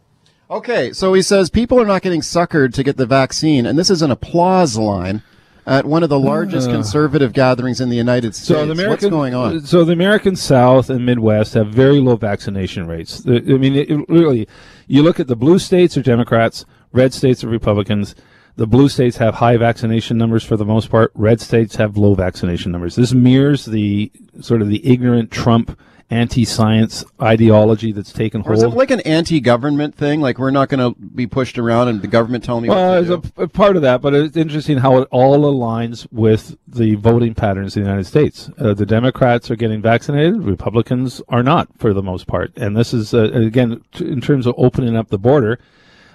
Okay, 0.51 0.93
so 0.93 1.13
he 1.13 1.23
says 1.23 1.51
people 1.51 1.81
are 1.81 1.85
not 1.85 2.03
getting 2.03 2.21
suckered 2.21 2.73
to 2.75 2.83
get 2.83 2.97
the 2.97 3.07
vaccine, 3.07 3.67
and 3.67 3.79
this 3.79 3.91
is 3.91 4.01
an 4.01 4.11
applause 4.11 4.79
line 4.79 5.23
at 5.67 5.85
one 5.85 6.03
of 6.03 6.09
the 6.09 6.19
largest 6.19 6.69
uh. 6.71 6.73
conservative 6.73 7.35
gatherings 7.35 7.81
in 7.81 7.91
the 7.91 7.97
United 7.97 8.35
States. 8.35 8.49
So 8.49 8.65
the 8.65 8.73
American, 8.73 8.91
What's 8.91 9.07
going 9.07 9.35
on? 9.35 9.61
So 9.67 9.85
the 9.85 9.93
American 9.93 10.35
South 10.35 10.89
and 10.89 11.05
Midwest 11.05 11.53
have 11.55 11.69
very 11.69 12.01
low 12.01 12.17
vaccination 12.17 12.87
rates. 12.87 13.23
I 13.27 13.41
mean, 13.41 13.77
it, 13.77 13.91
it 13.91 14.09
really, 14.09 14.49
you 14.87 15.03
look 15.03 15.21
at 15.21 15.27
the 15.27 15.37
blue 15.37 15.59
states 15.59 15.97
are 15.99 16.03
Democrats, 16.03 16.65
red 16.93 17.13
states 17.13 17.45
are 17.45 17.49
Republicans. 17.49 18.15
The 18.59 18.67
blue 18.67 18.89
states 18.89 19.19
have 19.19 19.37
high 19.37 19.57
vaccination 19.57 20.19
numbers 20.19 20.43
for 20.43 20.57
the 20.57 20.65
most 20.65 20.91
part. 20.91 21.13
Red 21.15 21.41
states 21.41 21.77
have 21.77 21.97
low 21.97 22.15
vaccination 22.15 22.73
numbers. 22.73 22.97
This 22.97 23.13
mirrors 23.13 23.65
the 23.65 24.11
sort 24.41 24.63
of 24.63 24.69
the 24.69 24.85
ignorant 24.85 25.31
Trump 25.31 25.79
anti-science 26.11 27.05
ideology 27.23 27.93
that's 27.93 28.13
taken 28.13 28.43
Or 28.43 28.55
is 28.55 28.63
hold. 28.63 28.75
it 28.75 28.77
like 28.77 28.91
an 28.91 28.99
anti-government 29.03 29.95
thing? 29.95 30.21
Like 30.21 30.39
we're 30.41 30.51
not 30.51 30.69
going 30.71 30.93
to 30.93 30.99
be 31.01 31.29
pushed 31.29 31.57
around 31.57 31.87
and 31.87 32.03
the 32.03 32.09
government 32.09 32.43
telling 32.43 32.65
me 32.65 32.71
Well, 32.71 33.01
what 33.01 33.13
it's 33.13 33.29
a, 33.39 33.43
a 33.43 33.49
part 33.49 33.77
of 33.77 33.83
that, 33.83 34.01
but 34.01 34.13
it's 34.13 34.37
interesting 34.37 34.79
how 34.79 34.99
it 34.99 35.09
all 35.13 35.43
aligns 35.43 36.09
with 36.11 36.57
the 36.67 36.97
voting 36.97 37.35
patterns 37.37 37.77
in 37.77 37.85
the 37.85 37.89
United 37.89 38.07
States. 38.09 38.51
Uh, 38.59 38.75
the 38.75 38.87
Democrats 38.87 39.53
are 39.53 39.57
getting 39.57 39.81
vaccinated, 39.81 40.43
Republicans 40.43 41.23
are 41.29 41.45
not, 41.45 41.69
for 41.79 41.95
the 41.95 42.03
most 42.03 42.27
part. 42.27 42.51
And 42.57 42.77
this 42.77 42.93
is, 42.93 43.15
uh, 43.15 43.31
again, 43.35 43.85
t- 43.95 44.09
in 44.09 44.21
terms 44.21 44.47
of 44.47 44.55
opening 44.59 44.97
up 44.97 45.11
the 45.11 45.19
border, 45.19 45.61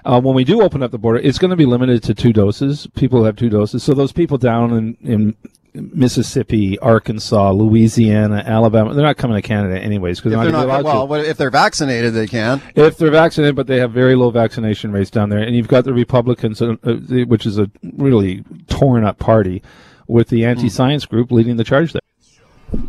Uh, 0.05 0.19
when 0.19 0.35
we 0.35 0.43
do 0.43 0.61
open 0.61 0.83
up 0.83 0.91
the 0.91 0.97
border, 0.97 1.19
it's 1.19 1.37
going 1.37 1.51
to 1.51 1.55
be 1.55 1.65
limited 1.65 2.03
to 2.03 2.13
two 2.13 2.33
doses. 2.33 2.87
People 2.95 3.23
have 3.23 3.35
two 3.35 3.49
doses. 3.49 3.83
So 3.83 3.93
those 3.93 4.11
people 4.11 4.37
down 4.37 4.73
in, 4.73 4.97
in 5.01 5.35
Mississippi, 5.73 6.77
Arkansas, 6.79 7.51
Louisiana, 7.51 8.43
Alabama, 8.45 8.93
they're 8.93 9.05
not 9.05 9.17
coming 9.17 9.35
to 9.35 9.41
Canada 9.41 9.79
anyways 9.79 10.19
because 10.19 10.33
they're 10.33 10.51
not, 10.51 10.67
not, 10.67 10.83
well, 10.83 11.13
if 11.13 11.37
they're 11.37 11.49
vaccinated, 11.49 12.13
they 12.13 12.27
can. 12.27 12.61
If 12.75 12.97
they're 12.97 13.11
vaccinated, 13.11 13.55
but 13.55 13.67
they 13.67 13.77
have 13.77 13.91
very 13.91 14.15
low 14.15 14.29
vaccination 14.29 14.91
rates 14.91 15.09
down 15.09 15.29
there, 15.29 15.39
and 15.39 15.55
you've 15.55 15.67
got 15.67 15.85
the 15.85 15.93
Republicans, 15.93 16.61
uh, 16.61 16.75
uh, 16.83 16.95
which 17.25 17.45
is 17.45 17.57
a 17.57 17.71
really 17.93 18.43
torn 18.67 19.05
up 19.05 19.19
party, 19.19 19.63
with 20.07 20.27
the 20.27 20.45
anti-science 20.45 21.05
group 21.05 21.31
leading 21.31 21.55
the 21.55 21.63
charge 21.63 21.93
there. 21.93 22.81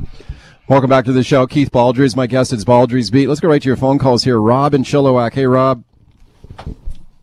Welcome 0.68 0.90
back 0.90 1.04
to 1.04 1.12
the 1.12 1.23
show. 1.23 1.47
Keith 1.47 1.71
Baldrey 1.71 2.04
is 2.04 2.16
my 2.16 2.26
guest. 2.26 2.52
It's 2.52 2.64
Baldrey's 2.64 3.11
Beat. 3.11 3.28
Let's 3.28 3.40
go 3.40 3.49
right 3.49 3.62
to 3.62 3.68
your 3.68 3.76
phone 3.76 3.99
calls 3.99 4.25
here. 4.25 4.40
Rob 4.40 4.75
and 4.75 4.85
Chilliwack. 4.85 5.35
Hey, 5.35 5.47
Rob. 5.47 5.85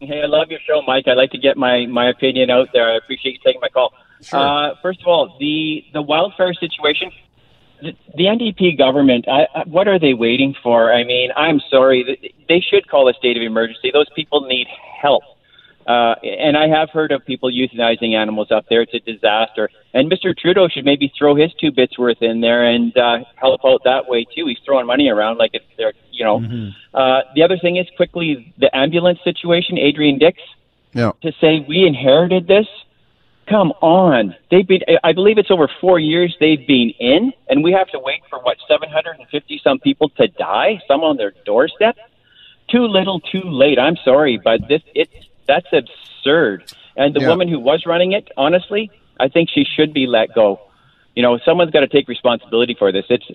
Hey, 0.01 0.23
I 0.23 0.25
love 0.25 0.49
your 0.49 0.59
show, 0.67 0.81
Mike. 0.81 1.07
I'd 1.07 1.13
like 1.13 1.29
to 1.29 1.37
get 1.37 1.57
my, 1.57 1.85
my 1.85 2.09
opinion 2.09 2.49
out 2.49 2.69
there. 2.73 2.89
I 2.91 2.97
appreciate 2.97 3.33
you 3.33 3.39
taking 3.45 3.61
my 3.61 3.69
call. 3.69 3.93
Uh, 4.31 4.73
first 4.81 4.99
of 5.01 5.07
all, 5.07 5.37
the, 5.39 5.85
the 5.93 6.01
wildfire 6.01 6.55
situation, 6.55 7.11
the, 7.83 7.91
the 8.17 8.23
NDP 8.23 8.79
government, 8.79 9.27
I, 9.27 9.47
I, 9.53 9.63
what 9.67 9.87
are 9.87 9.99
they 9.99 10.15
waiting 10.15 10.55
for? 10.63 10.91
I 10.91 11.03
mean, 11.03 11.29
I'm 11.37 11.61
sorry. 11.69 12.33
They 12.49 12.61
should 12.67 12.87
call 12.89 13.09
a 13.09 13.13
state 13.13 13.37
of 13.37 13.43
emergency. 13.43 13.91
Those 13.93 14.09
people 14.15 14.41
need 14.41 14.65
help. 14.99 15.21
Uh, 15.87 16.15
and 16.23 16.57
I 16.57 16.67
have 16.67 16.89
heard 16.89 17.11
of 17.11 17.25
people 17.25 17.49
euthanizing 17.51 18.13
animals 18.15 18.51
up 18.51 18.65
there. 18.69 18.81
It's 18.81 18.93
a 18.93 18.99
disaster. 18.99 19.69
And 19.93 20.11
Mr. 20.11 20.35
Trudeau 20.37 20.67
should 20.67 20.85
maybe 20.85 21.11
throw 21.17 21.35
his 21.35 21.51
two 21.59 21.71
bits 21.71 21.97
worth 21.97 22.21
in 22.21 22.41
there 22.41 22.65
and 22.65 22.95
uh, 22.97 23.19
help 23.35 23.61
out 23.65 23.81
that 23.85 24.07
way 24.07 24.25
too. 24.35 24.47
He's 24.47 24.59
throwing 24.65 24.85
money 24.85 25.09
around 25.09 25.37
like 25.37 25.51
it's 25.53 25.65
there, 25.77 25.93
you 26.11 26.23
know. 26.23 26.71
Uh, 26.93 27.21
the 27.35 27.43
other 27.43 27.57
thing 27.57 27.77
is 27.77 27.87
quickly 27.97 28.53
the 28.57 28.73
ambulance 28.75 29.19
situation. 29.23 29.77
Adrian 29.77 30.17
Dix 30.17 30.39
Yeah. 30.93 31.11
to 31.23 31.31
say 31.41 31.65
we 31.67 31.85
inherited 31.85 32.47
this. 32.47 32.67
Come 33.49 33.73
on, 33.81 34.35
they've 34.49 34.67
been. 34.67 34.79
I 35.03 35.11
believe 35.11 35.37
it's 35.37 35.51
over 35.51 35.67
four 35.81 35.99
years 35.99 36.33
they've 36.39 36.65
been 36.65 36.91
in, 36.99 37.33
and 37.49 37.63
we 37.63 37.73
have 37.73 37.89
to 37.89 37.99
wait 37.99 38.21
for 38.29 38.39
what 38.39 38.55
750 38.67 39.59
some 39.61 39.79
people 39.79 40.07
to 40.09 40.27
die, 40.27 40.79
some 40.87 41.01
on 41.01 41.17
their 41.17 41.33
doorstep. 41.43 41.97
Too 42.69 42.85
little, 42.85 43.19
too 43.19 43.41
late. 43.43 43.77
I'm 43.77 43.97
sorry, 44.05 44.39
but 44.41 44.61
this 44.69 44.81
it's 44.95 45.11
that's 45.47 45.67
absurd. 45.71 46.63
And 46.95 47.13
the 47.13 47.21
Yeah. 47.21 47.29
woman 47.29 47.47
who 47.47 47.59
was 47.59 47.85
running 47.85 48.11
it, 48.11 48.29
honestly, 48.37 48.91
I 49.19 49.27
think 49.27 49.49
she 49.49 49.63
should 49.63 49.93
be 49.93 50.07
let 50.07 50.33
go. 50.33 50.59
You 51.15 51.23
know, 51.23 51.37
someone's 51.39 51.71
got 51.71 51.81
to 51.81 51.87
take 51.87 52.07
responsibility 52.07 52.73
for 52.73 52.91
this. 52.91 53.05
It's 53.09 53.25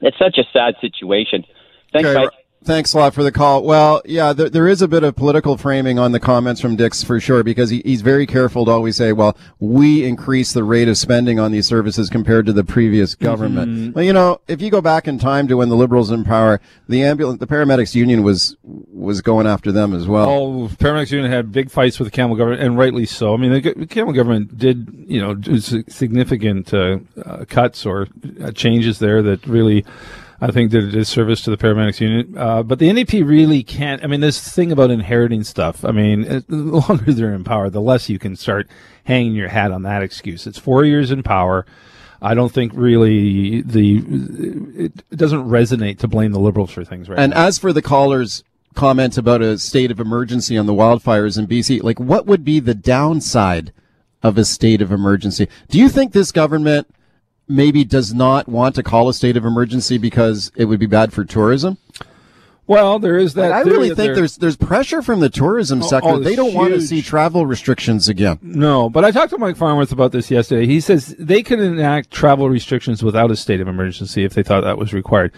it's 0.00 0.18
such 0.18 0.36
a 0.38 0.44
sad 0.52 0.74
situation. 0.80 1.44
Thanks, 1.92 2.08
Okay, 2.08 2.18
Mike. 2.18 2.30
Thanks 2.64 2.94
a 2.94 2.98
lot 2.98 3.12
for 3.12 3.24
the 3.24 3.32
call. 3.32 3.64
Well, 3.64 4.02
yeah, 4.04 4.32
there, 4.32 4.48
there 4.48 4.68
is 4.68 4.82
a 4.82 4.88
bit 4.88 5.02
of 5.02 5.16
political 5.16 5.56
framing 5.56 5.98
on 5.98 6.12
the 6.12 6.20
comments 6.20 6.60
from 6.60 6.76
Dix 6.76 7.02
for 7.02 7.18
sure, 7.18 7.42
because 7.42 7.70
he, 7.70 7.82
he's 7.84 8.02
very 8.02 8.24
careful 8.24 8.64
to 8.66 8.70
always 8.70 8.94
say, 8.96 9.12
well, 9.12 9.36
we 9.58 10.04
increase 10.04 10.52
the 10.52 10.62
rate 10.62 10.86
of 10.86 10.96
spending 10.96 11.40
on 11.40 11.50
these 11.50 11.66
services 11.66 12.08
compared 12.08 12.46
to 12.46 12.52
the 12.52 12.62
previous 12.62 13.16
government. 13.16 13.96
Well, 13.96 14.04
you 14.04 14.12
know, 14.12 14.40
if 14.46 14.62
you 14.62 14.70
go 14.70 14.80
back 14.80 15.08
in 15.08 15.18
time 15.18 15.48
to 15.48 15.56
when 15.56 15.70
the 15.70 15.74
Liberals 15.74 16.12
in 16.12 16.22
power, 16.22 16.60
the 16.88 17.02
ambulance, 17.02 17.40
the 17.40 17.48
paramedics 17.48 17.96
union 17.96 18.22
was, 18.22 18.56
was 18.62 19.22
going 19.22 19.48
after 19.48 19.72
them 19.72 19.92
as 19.92 20.06
well. 20.06 20.30
Oh, 20.30 20.68
paramedics 20.68 21.10
union 21.10 21.32
had 21.32 21.50
big 21.50 21.68
fights 21.68 21.98
with 21.98 22.06
the 22.06 22.12
Campbell 22.12 22.36
government, 22.36 22.62
and 22.62 22.78
rightly 22.78 23.06
so. 23.06 23.34
I 23.34 23.38
mean, 23.38 23.52
the, 23.52 23.74
the 23.74 23.86
Campbell 23.88 24.12
government 24.14 24.56
did, 24.56 25.04
you 25.08 25.20
know, 25.20 25.34
do 25.34 25.58
significant 25.58 26.72
uh, 26.72 26.98
uh, 27.24 27.44
cuts 27.48 27.84
or 27.84 28.06
uh, 28.40 28.52
changes 28.52 29.00
there 29.00 29.20
that 29.22 29.44
really, 29.48 29.84
I 30.42 30.50
think, 30.50 30.72
did 30.72 30.82
a 30.82 30.90
disservice 30.90 31.40
to 31.42 31.50
the 31.50 31.56
paramedics 31.56 32.00
union. 32.00 32.36
Uh, 32.36 32.64
but 32.64 32.80
the 32.80 32.88
NDP 32.88 33.24
really 33.24 33.62
can't. 33.62 34.02
I 34.02 34.08
mean, 34.08 34.20
this 34.20 34.40
thing 34.52 34.72
about 34.72 34.90
inheriting 34.90 35.44
stuff. 35.44 35.84
I 35.84 35.92
mean, 35.92 36.24
it, 36.24 36.46
the 36.48 36.56
longer 36.56 37.12
they're 37.12 37.32
in 37.32 37.44
power, 37.44 37.70
the 37.70 37.80
less 37.80 38.08
you 38.08 38.18
can 38.18 38.34
start 38.34 38.68
hanging 39.04 39.34
your 39.34 39.48
hat 39.48 39.70
on 39.70 39.82
that 39.82 40.02
excuse. 40.02 40.44
It's 40.48 40.58
four 40.58 40.84
years 40.84 41.12
in 41.12 41.22
power. 41.22 41.64
I 42.20 42.34
don't 42.34 42.52
think 42.52 42.72
really 42.74 43.62
the 43.62 43.98
it, 44.76 44.92
it 45.10 45.16
doesn't 45.16 45.44
resonate 45.48 45.98
to 45.98 46.08
blame 46.08 46.32
the 46.32 46.40
liberals 46.40 46.72
for 46.72 46.84
things 46.84 47.08
right 47.08 47.18
And 47.18 47.32
now. 47.32 47.46
as 47.46 47.58
for 47.58 47.72
the 47.72 47.82
caller's 47.82 48.42
comment 48.74 49.16
about 49.18 49.42
a 49.42 49.58
state 49.58 49.90
of 49.92 50.00
emergency 50.00 50.58
on 50.58 50.66
the 50.66 50.72
wildfires 50.72 51.38
in 51.38 51.46
BC, 51.46 51.82
like 51.84 52.00
what 52.00 52.26
would 52.26 52.44
be 52.44 52.58
the 52.58 52.74
downside 52.74 53.72
of 54.22 54.38
a 54.38 54.44
state 54.44 54.80
of 54.82 54.90
emergency? 54.90 55.48
Do 55.68 55.78
you 55.78 55.88
think 55.88 56.12
this 56.12 56.32
government 56.32 56.88
maybe 57.52 57.84
does 57.84 58.12
not 58.12 58.48
want 58.48 58.74
to 58.76 58.82
call 58.82 59.08
a 59.08 59.14
state 59.14 59.36
of 59.36 59.44
emergency 59.44 59.98
because 59.98 60.50
it 60.56 60.64
would 60.64 60.80
be 60.80 60.86
bad 60.86 61.12
for 61.12 61.24
tourism? 61.24 61.78
well, 62.66 62.98
there 62.98 63.18
is 63.18 63.34
that. 63.34 63.52
I 63.52 63.60
really 63.62 63.90
that 63.90 63.96
think 63.96 64.14
there's 64.14 64.36
there's 64.36 64.56
pressure 64.56 65.02
from 65.02 65.20
the 65.20 65.28
tourism 65.28 65.82
sector. 65.82 66.08
oh, 66.08 66.18
they 66.18 66.36
don't 66.36 66.54
want 66.54 66.72
to 66.72 66.80
see 66.80 67.02
travel 67.02 67.44
restrictions 67.44 68.08
again. 68.08 68.38
No, 68.40 68.88
but 68.88 69.04
I 69.04 69.10
talked 69.10 69.30
to 69.30 69.38
Mike 69.38 69.56
Farnworth 69.56 69.92
about 69.92 70.12
this 70.12 70.30
yesterday. 70.30 70.66
He 70.66 70.80
says 70.80 71.14
they 71.18 71.42
could 71.42 71.60
enact 71.60 72.10
travel 72.10 72.48
restrictions 72.48 73.02
without 73.02 73.30
a 73.30 73.36
state 73.36 73.60
of 73.60 73.68
emergency 73.68 74.24
if 74.24 74.34
they 74.34 74.42
thought 74.42 74.62
that 74.62 74.78
was 74.78 74.94
required. 74.94 75.32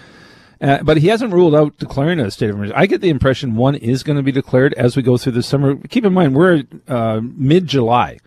Uh, 0.61 0.83
but 0.83 0.99
he 0.99 1.09
hasn't 1.09 1.33
ruled 1.33 1.55
out 1.55 1.77
declaring 1.79 2.21
a 2.21 2.31
state 2.31 2.51
of 2.51 2.57
emergency. 2.57 2.77
I 2.77 2.87
get 2.87 3.01
the 3.01 3.11
impression 3.11 3.57
one 3.57 3.75
is 3.75 4.03
going 4.03 4.17
to 4.17 4.23
be 4.23 4.33
declared 4.33 4.73
as 4.75 4.97
we 4.97 5.03
go 5.03 5.17
through 5.17 5.33
the 5.33 5.43
summer. 5.43 5.77
Keep 5.89 6.05
in 6.05 6.13
mind, 6.13 6.37
we're 6.37 6.63
uh, 6.87 7.21
mid 7.23 7.67
July. 7.67 8.19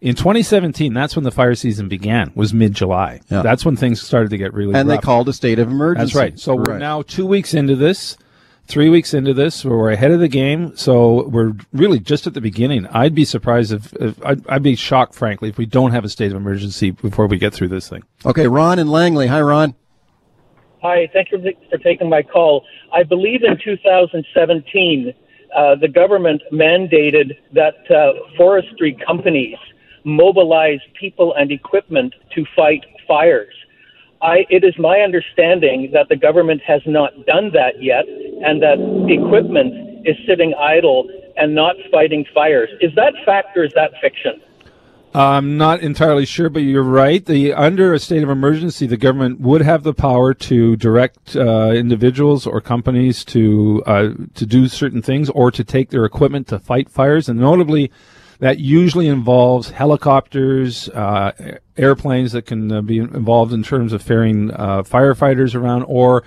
In 0.00 0.14
2017, 0.14 0.94
that's 0.94 1.16
when 1.16 1.24
the 1.24 1.30
fire 1.30 1.54
season 1.54 1.88
began. 1.88 2.30
Was 2.34 2.54
mid 2.54 2.72
July. 2.72 3.20
Yeah. 3.30 3.42
That's 3.42 3.64
when 3.64 3.76
things 3.76 4.00
started 4.00 4.30
to 4.30 4.38
get 4.38 4.54
really. 4.54 4.74
And 4.74 4.88
they 4.88 4.98
called 4.98 5.28
a 5.28 5.32
state 5.32 5.58
of 5.58 5.68
emergency. 5.68 6.06
That's 6.06 6.14
right. 6.14 6.38
So 6.38 6.54
we're 6.54 6.78
now 6.78 7.02
two 7.02 7.26
weeks 7.26 7.52
into 7.52 7.74
this, 7.74 8.16
three 8.66 8.88
weeks 8.88 9.12
into 9.12 9.34
this. 9.34 9.64
We're 9.64 9.90
ahead 9.90 10.12
of 10.12 10.20
the 10.20 10.28
game. 10.28 10.76
So 10.76 11.26
we're 11.28 11.54
really 11.72 11.98
just 11.98 12.28
at 12.28 12.34
the 12.34 12.40
beginning. 12.40 12.86
I'd 12.88 13.14
be 13.14 13.24
surprised 13.24 13.72
if, 13.72 13.92
if 13.94 14.24
I'd, 14.24 14.46
I'd 14.48 14.62
be 14.62 14.76
shocked, 14.76 15.16
frankly, 15.16 15.48
if 15.48 15.58
we 15.58 15.66
don't 15.66 15.90
have 15.90 16.04
a 16.04 16.08
state 16.08 16.30
of 16.30 16.36
emergency 16.36 16.92
before 16.92 17.26
we 17.26 17.36
get 17.36 17.52
through 17.52 17.68
this 17.68 17.88
thing. 17.88 18.04
Okay, 18.24 18.46
Ron 18.46 18.78
and 18.78 18.90
Langley. 18.90 19.26
Hi, 19.26 19.40
Ron. 19.40 19.74
Hi, 20.80 21.10
thank 21.12 21.32
you 21.32 21.42
for 21.70 21.78
taking 21.78 22.08
my 22.08 22.22
call. 22.22 22.64
I 22.92 23.02
believe 23.02 23.42
in 23.42 23.58
2017, 23.64 25.12
uh, 25.56 25.74
the 25.74 25.88
government 25.88 26.40
mandated 26.52 27.36
that 27.52 27.74
uh, 27.90 28.12
forestry 28.36 28.96
companies 29.04 29.56
mobilize 30.08 30.80
people 30.98 31.34
and 31.34 31.52
equipment 31.52 32.14
to 32.34 32.44
fight 32.56 32.84
fires. 33.06 33.54
I, 34.20 34.46
it 34.50 34.64
is 34.64 34.74
my 34.78 35.00
understanding 35.00 35.90
that 35.92 36.08
the 36.08 36.16
government 36.16 36.60
has 36.66 36.82
not 36.86 37.12
done 37.26 37.52
that 37.52 37.80
yet, 37.80 38.04
and 38.08 38.60
that 38.62 38.78
equipment 39.08 40.06
is 40.06 40.16
sitting 40.26 40.54
idle 40.54 41.08
and 41.36 41.54
not 41.54 41.76
fighting 41.92 42.24
fires. 42.34 42.68
Is 42.80 42.92
that 42.96 43.14
fact 43.24 43.56
or 43.56 43.64
is 43.64 43.72
that 43.74 43.92
fiction? 44.00 44.40
I'm 45.14 45.56
not 45.56 45.80
entirely 45.80 46.26
sure, 46.26 46.50
but 46.50 46.60
you're 46.60 46.82
right. 46.82 47.24
The 47.24 47.54
under 47.54 47.94
a 47.94 47.98
state 47.98 48.22
of 48.22 48.28
emergency, 48.28 48.86
the 48.86 48.96
government 48.96 49.40
would 49.40 49.62
have 49.62 49.82
the 49.82 49.94
power 49.94 50.34
to 50.34 50.76
direct 50.76 51.34
uh, 51.34 51.70
individuals 51.70 52.46
or 52.46 52.60
companies 52.60 53.24
to 53.26 53.82
uh, 53.86 54.10
to 54.34 54.46
do 54.46 54.68
certain 54.68 55.00
things 55.00 55.30
or 55.30 55.50
to 55.50 55.64
take 55.64 55.90
their 55.90 56.04
equipment 56.04 56.46
to 56.48 56.58
fight 56.58 56.90
fires, 56.90 57.28
and 57.28 57.40
notably, 57.40 57.90
that 58.40 58.58
usually 58.58 59.08
involves 59.08 59.70
helicopters, 59.70 60.88
uh, 60.90 61.32
airplanes 61.76 62.32
that 62.32 62.46
can 62.46 62.70
uh, 62.70 62.82
be 62.82 62.98
involved 62.98 63.52
in 63.52 63.62
terms 63.62 63.92
of 63.92 64.02
ferrying 64.02 64.50
uh, 64.52 64.82
firefighters 64.82 65.54
around, 65.54 65.84
or 65.84 66.22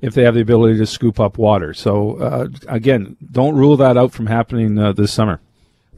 if 0.00 0.14
they 0.14 0.22
have 0.22 0.34
the 0.34 0.40
ability 0.40 0.78
to 0.78 0.86
scoop 0.86 1.20
up 1.20 1.36
water. 1.36 1.74
So 1.74 2.16
uh, 2.16 2.48
again, 2.68 3.16
don't 3.30 3.56
rule 3.56 3.76
that 3.76 3.98
out 3.98 4.12
from 4.12 4.26
happening 4.26 4.78
uh, 4.78 4.92
this 4.92 5.12
summer. 5.12 5.40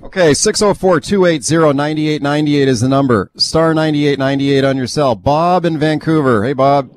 Okay, 0.02 0.32
604-280-9898 0.32 2.66
is 2.66 2.80
the 2.80 2.88
number. 2.88 3.30
Star 3.36 3.72
9898 3.72 4.64
on 4.64 4.76
your 4.76 4.88
cell. 4.88 5.14
Bob 5.14 5.64
in 5.64 5.78
Vancouver. 5.78 6.42
Hey, 6.42 6.54
Bob. 6.54 6.90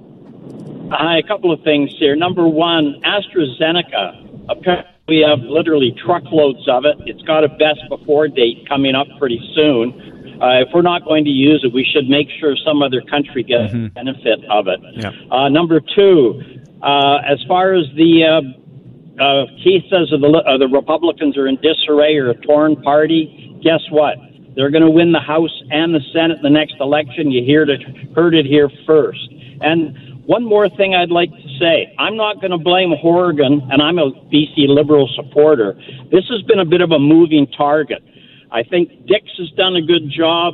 Hi, 0.91 1.19
a 1.19 1.23
couple 1.23 1.51
of 1.51 1.61
things 1.61 1.91
here. 1.99 2.15
Number 2.15 2.47
one, 2.47 2.99
AstraZeneca. 3.03 4.47
Apparently, 4.49 4.94
we 5.07 5.19
have 5.19 5.39
literally 5.41 5.95
truckloads 6.03 6.67
of 6.67 6.85
it. 6.85 6.97
It's 7.05 7.21
got 7.23 7.43
a 7.43 7.49
best 7.49 7.81
before 7.89 8.27
date 8.27 8.67
coming 8.67 8.95
up 8.95 9.07
pretty 9.19 9.39
soon. 9.53 10.39
Uh, 10.41 10.65
if 10.65 10.69
we're 10.73 10.81
not 10.81 11.05
going 11.05 11.23
to 11.23 11.29
use 11.29 11.63
it, 11.63 11.71
we 11.73 11.85
should 11.85 12.09
make 12.09 12.27
sure 12.39 12.55
some 12.65 12.81
other 12.81 13.01
country 13.01 13.43
gets 13.43 13.71
the 13.71 13.89
benefit 13.93 14.43
of 14.49 14.67
it. 14.67 14.79
Yeah. 14.93 15.11
Uh, 15.31 15.47
number 15.49 15.79
two, 15.79 16.41
uh, 16.81 17.17
as 17.25 17.37
far 17.47 17.73
as 17.73 17.85
the 17.95 18.25
uh, 18.25 19.21
uh, 19.21 19.45
Keith 19.63 19.83
says 19.89 20.09
the, 20.09 20.43
uh, 20.45 20.57
the 20.57 20.67
Republicans 20.67 21.37
are 21.37 21.47
in 21.47 21.57
disarray 21.61 22.17
or 22.17 22.31
a 22.31 22.35
torn 22.41 22.75
party, 22.81 23.59
guess 23.63 23.81
what? 23.91 24.17
They're 24.55 24.71
going 24.71 24.83
to 24.83 24.91
win 24.91 25.11
the 25.11 25.19
House 25.19 25.53
and 25.69 25.93
the 25.93 26.01
Senate 26.13 26.37
in 26.37 26.43
the 26.43 26.49
next 26.49 26.75
election. 26.79 27.31
You 27.31 27.45
heard 27.45 27.69
it, 27.69 27.81
heard 28.15 28.33
it 28.33 28.45
here 28.45 28.69
first. 28.85 29.29
And 29.61 29.95
one 30.25 30.43
more 30.43 30.69
thing 30.69 30.95
I'd 30.95 31.11
like 31.11 31.29
to 31.29 31.57
say. 31.59 31.93
I'm 31.99 32.17
not 32.17 32.41
going 32.41 32.51
to 32.51 32.57
blame 32.57 32.93
Horgan, 32.99 33.61
and 33.71 33.81
I'm 33.81 33.99
a 33.99 34.11
BC 34.33 34.67
Liberal 34.67 35.09
supporter. 35.15 35.73
This 36.11 36.25
has 36.29 36.41
been 36.43 36.59
a 36.59 36.65
bit 36.65 36.81
of 36.81 36.91
a 36.91 36.99
moving 36.99 37.47
target. 37.57 38.03
I 38.51 38.63
think 38.63 39.05
Dix 39.07 39.25
has 39.37 39.49
done 39.51 39.75
a 39.75 39.81
good 39.81 40.09
job. 40.09 40.53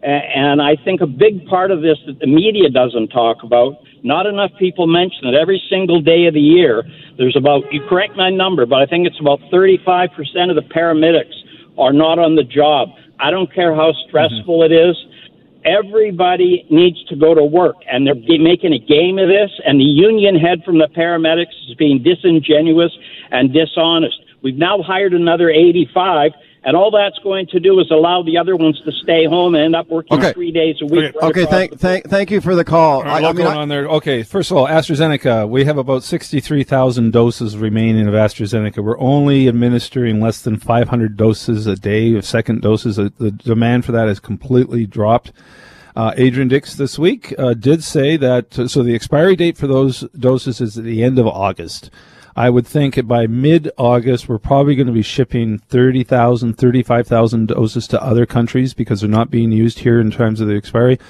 And 0.00 0.62
I 0.62 0.76
think 0.84 1.00
a 1.00 1.06
big 1.06 1.44
part 1.46 1.72
of 1.72 1.82
this 1.82 1.98
that 2.06 2.20
the 2.20 2.26
media 2.28 2.70
doesn't 2.70 3.08
talk 3.08 3.42
about, 3.42 3.78
not 4.04 4.26
enough 4.26 4.52
people 4.56 4.86
mention 4.86 5.26
it. 5.26 5.34
Every 5.34 5.60
single 5.68 6.00
day 6.00 6.26
of 6.26 6.34
the 6.34 6.40
year, 6.40 6.84
there's 7.16 7.34
about, 7.34 7.64
you 7.72 7.82
correct 7.88 8.14
my 8.14 8.30
number, 8.30 8.64
but 8.64 8.80
I 8.80 8.86
think 8.86 9.08
it's 9.08 9.18
about 9.18 9.40
35% 9.52 10.08
of 10.50 10.54
the 10.54 10.62
paramedics 10.72 11.34
are 11.76 11.92
not 11.92 12.20
on 12.20 12.36
the 12.36 12.44
job. 12.44 12.90
I 13.18 13.32
don't 13.32 13.52
care 13.52 13.74
how 13.74 13.92
stressful 14.06 14.60
mm-hmm. 14.60 14.72
it 14.72 14.76
is. 14.76 14.96
Everybody 15.64 16.66
needs 16.70 17.02
to 17.06 17.16
go 17.16 17.34
to 17.34 17.42
work, 17.44 17.76
and 17.90 18.06
they're 18.06 18.14
making 18.14 18.72
a 18.72 18.78
game 18.78 19.18
of 19.18 19.28
this. 19.28 19.50
And 19.66 19.80
the 19.80 19.84
union 19.84 20.36
head 20.36 20.62
from 20.64 20.78
the 20.78 20.88
paramedics 20.96 21.54
is 21.68 21.74
being 21.74 22.02
disingenuous 22.02 22.96
and 23.30 23.52
dishonest. 23.52 24.18
We've 24.42 24.56
now 24.56 24.82
hired 24.82 25.14
another 25.14 25.50
85 25.50 26.32
and 26.64 26.76
all 26.76 26.90
that's 26.90 27.18
going 27.22 27.46
to 27.48 27.60
do 27.60 27.78
is 27.80 27.90
allow 27.90 28.22
the 28.22 28.38
other 28.38 28.56
ones 28.56 28.80
to 28.84 28.92
stay 28.92 29.24
home 29.24 29.54
and 29.54 29.64
end 29.64 29.76
up 29.76 29.88
working 29.88 30.18
okay. 30.18 30.32
three 30.32 30.52
days 30.52 30.76
a 30.82 30.86
week. 30.86 31.14
Okay, 31.16 31.26
okay 31.26 31.46
thank, 31.46 31.78
thank, 31.78 32.08
thank 32.08 32.30
you 32.30 32.40
for 32.40 32.54
the 32.54 32.64
call. 32.64 33.02
Right, 33.02 33.24
I, 33.24 33.28
I 33.28 33.32
mean, 33.32 33.44
going 33.44 33.56
I, 33.56 33.60
on 33.62 33.68
there? 33.68 33.86
Okay, 33.88 34.22
first 34.22 34.50
of 34.50 34.56
all, 34.56 34.66
AstraZeneca, 34.66 35.48
we 35.48 35.64
have 35.64 35.78
about 35.78 36.02
63,000 36.02 37.12
doses 37.12 37.56
remaining 37.56 38.08
of 38.08 38.14
AstraZeneca. 38.14 38.82
We're 38.82 38.98
only 38.98 39.48
administering 39.48 40.20
less 40.20 40.42
than 40.42 40.58
500 40.58 41.16
doses 41.16 41.66
a 41.66 41.76
day 41.76 42.14
of 42.14 42.24
second 42.24 42.62
doses. 42.62 42.96
The, 42.96 43.12
the 43.18 43.30
demand 43.30 43.84
for 43.84 43.92
that 43.92 44.08
has 44.08 44.20
completely 44.20 44.86
dropped. 44.86 45.32
Uh, 45.98 46.14
Adrian 46.16 46.46
Dix 46.46 46.76
this 46.76 46.96
week 46.96 47.34
uh, 47.38 47.54
did 47.54 47.82
say 47.82 48.16
that, 48.16 48.54
so 48.54 48.84
the 48.84 48.94
expiry 48.94 49.34
date 49.34 49.56
for 49.58 49.66
those 49.66 50.02
doses 50.16 50.60
is 50.60 50.78
at 50.78 50.84
the 50.84 51.02
end 51.02 51.18
of 51.18 51.26
August. 51.26 51.90
I 52.36 52.50
would 52.50 52.68
think 52.68 53.04
by 53.08 53.26
mid 53.26 53.68
August, 53.76 54.28
we're 54.28 54.38
probably 54.38 54.76
going 54.76 54.86
to 54.86 54.92
be 54.92 55.02
shipping 55.02 55.58
30,000, 55.58 56.54
35,000 56.56 57.48
doses 57.48 57.88
to 57.88 58.00
other 58.00 58.26
countries 58.26 58.74
because 58.74 59.00
they're 59.00 59.10
not 59.10 59.28
being 59.28 59.50
used 59.50 59.80
here 59.80 59.98
in 59.98 60.12
terms 60.12 60.40
of 60.40 60.46
the 60.46 60.54
expiry. 60.54 61.00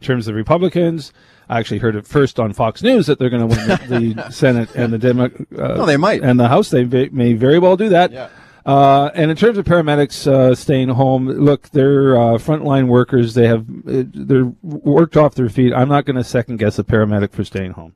In 0.00 0.06
terms 0.06 0.28
of 0.28 0.34
Republicans, 0.34 1.12
I 1.50 1.58
actually 1.58 1.80
heard 1.80 1.94
it 1.94 2.06
first 2.06 2.40
on 2.40 2.54
Fox 2.54 2.82
News 2.82 3.04
that 3.04 3.18
they're 3.18 3.28
going 3.28 3.50
to 3.50 3.54
win 3.54 3.68
the, 3.68 4.14
the 4.14 4.30
Senate 4.30 4.74
and 4.74 4.94
the 4.94 4.98
Demo- 4.98 5.26
uh, 5.26 5.74
oh, 5.76 5.84
they 5.84 5.98
might. 5.98 6.22
and 6.22 6.40
the 6.40 6.48
House. 6.48 6.70
They 6.70 6.86
may 6.86 7.34
very 7.34 7.58
well 7.58 7.76
do 7.76 7.90
that. 7.90 8.12
Yeah. 8.12 8.30
Uh, 8.68 9.10
and 9.14 9.30
in 9.30 9.36
terms 9.36 9.56
of 9.56 9.64
paramedics 9.64 10.26
uh, 10.26 10.54
staying 10.54 10.90
home, 10.90 11.26
look, 11.26 11.70
they're 11.70 12.14
uh, 12.14 12.34
frontline 12.34 12.86
workers. 12.86 13.32
They 13.32 13.46
have 13.46 13.62
uh, 13.62 14.04
they're 14.12 14.52
worked 14.62 15.16
off 15.16 15.34
their 15.34 15.48
feet. 15.48 15.72
I'm 15.72 15.88
not 15.88 16.04
going 16.04 16.16
to 16.16 16.22
second 16.22 16.58
guess 16.58 16.78
a 16.78 16.84
paramedic 16.84 17.32
for 17.32 17.44
staying 17.44 17.72
home. 17.72 17.94